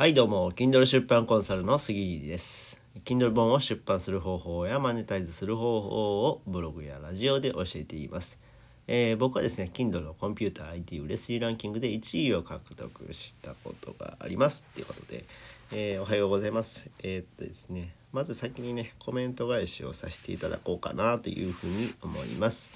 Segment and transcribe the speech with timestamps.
[0.00, 2.80] はいどうも Kindle 出版コンサルの杉入です。
[3.04, 8.40] Kindle 本を出版する方法やマネタイズする方法をブログやラジオで教えています。
[8.86, 15.26] えー、僕はですね Kindle のコンピューター IT 売れ筋ランキングで1位を獲得したことがありますっていうことで、
[15.70, 16.90] えー、おはようございます。
[17.02, 22.70] えー、っとですねまず先にねコメント返しをさせていただこうかなというふうに思います。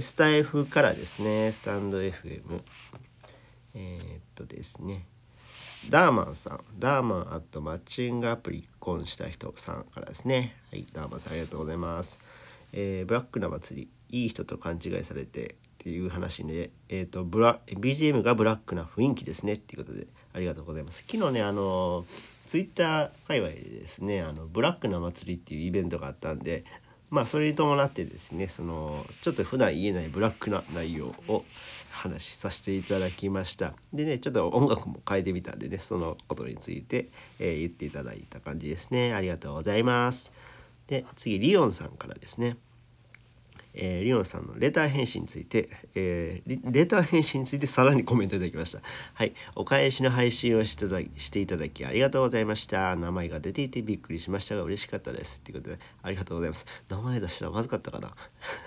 [0.00, 2.62] スタイフからですねスタンド FM
[3.74, 5.04] え、っとですね
[5.90, 10.56] ダーマンさんダーマンアットマッチングアプリ婚した人さんからですね。
[10.70, 12.20] はいダーマンさんありがとうございます。
[12.72, 21.04] えー、ブラックな祭りいい人と勘違いされてっていう話で、えーと、ブラ BGM がブラックな雰囲気ですねっていうことでありがとうございます。
[21.08, 22.06] 昨日ねあの
[22.46, 26.64] ツイッター界隈でですねあのブラックな祭りっていうイベントがあったんで
[27.14, 31.44] まあそれに伴ってですねそのちょっと普段言えないブラックな内容を
[31.92, 33.72] 話しさせていただきました。
[33.92, 39.14] でねちょっと音楽も変えてみたんでねそのことについて、えー、言っていただいた感じですね。
[39.14, 40.32] ありがとうございます。
[40.88, 42.56] で次リオンさんからですね。
[43.74, 48.80] えー、リオンさんのレター返信について、えー、レター返信についてさらにコメントいただきました。
[49.14, 49.34] はい。
[49.56, 52.94] お返しの配信をしてたしていただきありがとうございました。
[52.96, 55.40] 名前が出ていてびっくりしましたが嬉しかったです。
[55.40, 56.66] ということで、ありがとうございます。
[56.88, 58.14] 名前出したらまずかったかな？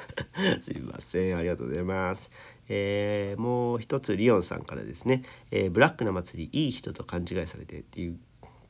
[0.62, 1.38] すいません。
[1.38, 2.32] ありがとうございます。
[2.70, 8.20] えー、もう一つリオンさんからですね、えー、ブラックな祭りいい人と勘違いされてっていう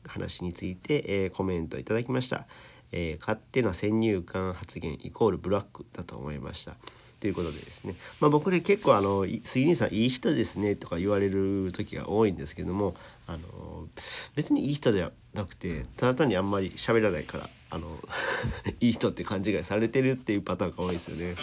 [0.06, 2.46] 話について、えー、コメントいただきました。
[2.92, 6.76] えー、勝手な先入観発言イコールブラックだと思いました。
[7.20, 12.94] ということでですね、まあ、僕ね結構あの「杉兄さんいい人ですね」とか言われる時が多いんですけども
[13.26, 13.88] あの
[14.36, 17.88] 別にいい人ではなくてただ単にあんまり喋らないからあの
[18.80, 21.34] いい人って勘違いされてるっていうパターンが多いですよね。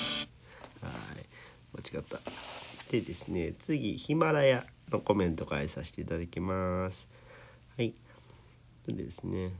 [0.81, 1.25] はい
[1.73, 2.21] 間違った。
[2.89, 7.09] でですね次ヒマラヤのコメント返させていただきます。
[7.77, 7.93] はい。
[8.87, 9.51] でですね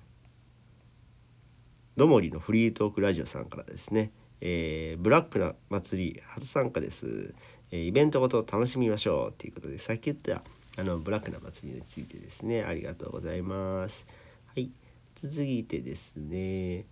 [1.97, 7.33] どもりのフリートークラジオさんからですね、えー、ブラックな祭り初参加です、
[7.71, 10.43] えー、イベントごと楽しみましょうということでさっき言った
[10.77, 14.07] あのブラックな祭りについてですねありがとうございます。
[14.47, 14.71] はい
[15.15, 16.85] 続いてですね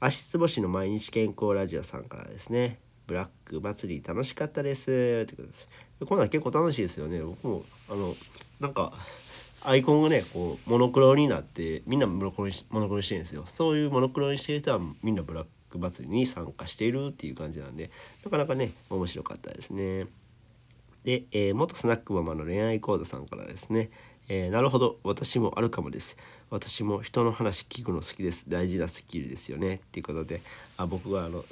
[0.00, 5.68] 足つぼしの毎日健康ラジオさんからですねブラック祭り楽しかったですってことです。
[6.04, 7.20] こんなん結構楽しいですよね。
[7.20, 8.12] 僕もあの
[8.58, 8.92] なんか
[9.66, 13.44] アイコンがねこうモノクロになってみんなモノクロにモノクロにしてるんですよ。
[13.46, 17.90] そういうモノクロにしてる人はみんなブラック祭りに参加しているっていう感じなんで
[18.24, 20.06] なかなかね面白かったですね。
[21.04, 23.90] で、えー、元スナックママの恋愛講座さんからですね。
[24.28, 26.16] えー、なるほど私もあるかもです。
[26.50, 28.44] 私も人の話聞くの好きです。
[28.48, 29.76] 大事なスキルですよね。
[29.76, 30.42] っていうことで
[30.76, 31.44] あ僕はあの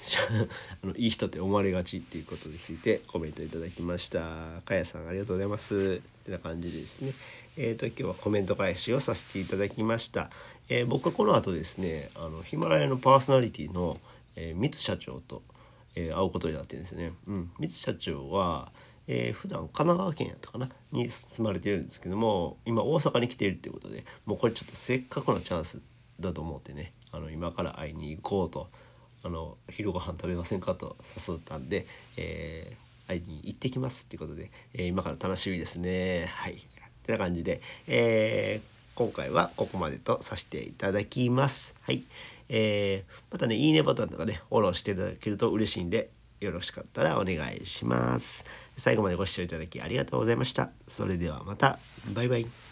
[0.82, 4.62] あのいい人って思われがちっていうことについてコメントいただきました。
[4.64, 6.00] かやさんありがとうございます。
[6.02, 7.12] ってな感じですね。
[7.56, 10.30] えーと、今日はコメント返しをさせていただきました、
[10.68, 14.00] えー、僕はこの後ですねあのヒマラヤのパーソナリティの、
[14.36, 15.42] えー、三社長と、
[15.96, 17.12] えー、会うことになってるんですね。
[17.26, 17.50] うん。
[17.58, 18.72] 三社長は
[19.12, 20.68] えー、普段神奈川県やったかな？
[20.92, 25.80] に住まれてるんですけども今大阪に来ているっていうことでもうこれちょっとせっかくのチャンス
[26.20, 28.68] だと思ってねあの今から会いに行こうと
[29.22, 30.96] あの昼ご飯食べませんかと
[31.28, 31.86] 誘ったんで、
[32.16, 36.26] えー、会いに行ってきますっていうことで、えー、今から楽しみですね。
[36.26, 36.54] はい。
[36.54, 36.56] っ
[37.02, 41.74] てな感じで、えー、今回はここまでとさせていただきます。
[41.82, 42.04] はい。
[42.48, 46.10] えー、またねいいねボタンとかねフォローしていただけると嬉しいんで
[46.40, 48.44] よろしかったらお願いします。
[48.76, 50.70] 最後までご視聴いただきありがとうございました。
[50.88, 51.78] それではまた。
[52.14, 52.69] バイバイ。